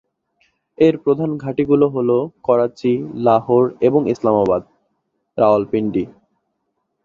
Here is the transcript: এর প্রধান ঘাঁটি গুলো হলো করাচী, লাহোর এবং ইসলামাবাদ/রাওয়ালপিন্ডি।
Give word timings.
এর 0.77 0.95
প্রধান 0.97 1.29
ঘাঁটি 1.37 1.63
গুলো 1.65 1.87
হলো 1.89 2.17
করাচী, 2.43 2.93
লাহোর 3.25 3.65
এবং 3.81 4.01
ইসলামাবাদ/রাওয়ালপিন্ডি। 4.09 6.03